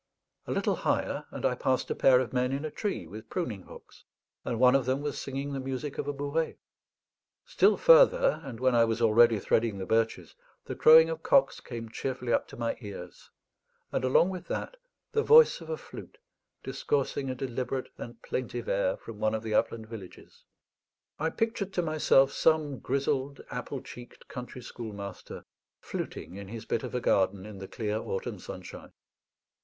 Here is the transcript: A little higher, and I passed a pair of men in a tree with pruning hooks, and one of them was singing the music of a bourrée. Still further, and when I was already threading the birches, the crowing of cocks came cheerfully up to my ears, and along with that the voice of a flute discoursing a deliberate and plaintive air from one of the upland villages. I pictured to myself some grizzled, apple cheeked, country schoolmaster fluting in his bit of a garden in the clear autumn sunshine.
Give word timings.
A 0.47 0.51
little 0.51 0.77
higher, 0.77 1.27
and 1.29 1.45
I 1.45 1.53
passed 1.53 1.91
a 1.91 1.95
pair 1.95 2.19
of 2.21 2.33
men 2.33 2.51
in 2.51 2.65
a 2.65 2.71
tree 2.71 3.05
with 3.05 3.29
pruning 3.29 3.61
hooks, 3.61 4.03
and 4.43 4.59
one 4.59 4.73
of 4.73 4.87
them 4.87 5.01
was 5.01 5.19
singing 5.21 5.53
the 5.53 5.59
music 5.59 5.99
of 5.99 6.07
a 6.07 6.11
bourrée. 6.13 6.57
Still 7.45 7.77
further, 7.77 8.41
and 8.43 8.59
when 8.59 8.73
I 8.73 8.83
was 8.83 8.99
already 8.99 9.37
threading 9.37 9.77
the 9.77 9.85
birches, 9.85 10.33
the 10.65 10.73
crowing 10.75 11.11
of 11.11 11.21
cocks 11.21 11.59
came 11.59 11.87
cheerfully 11.87 12.33
up 12.33 12.47
to 12.47 12.57
my 12.57 12.77
ears, 12.81 13.29
and 13.91 14.03
along 14.03 14.29
with 14.31 14.47
that 14.47 14.75
the 15.11 15.21
voice 15.21 15.61
of 15.61 15.69
a 15.69 15.77
flute 15.77 16.17
discoursing 16.63 17.29
a 17.29 17.35
deliberate 17.35 17.89
and 17.99 18.19
plaintive 18.23 18.67
air 18.67 18.97
from 18.97 19.19
one 19.19 19.35
of 19.35 19.43
the 19.43 19.53
upland 19.53 19.85
villages. 19.87 20.45
I 21.19 21.29
pictured 21.29 21.73
to 21.73 21.83
myself 21.83 22.31
some 22.31 22.79
grizzled, 22.79 23.39
apple 23.51 23.81
cheeked, 23.83 24.27
country 24.27 24.63
schoolmaster 24.63 25.45
fluting 25.79 26.37
in 26.37 26.47
his 26.47 26.65
bit 26.65 26.81
of 26.81 26.95
a 26.95 27.01
garden 27.01 27.45
in 27.45 27.59
the 27.59 27.67
clear 27.67 27.97
autumn 27.99 28.39
sunshine. 28.39 28.93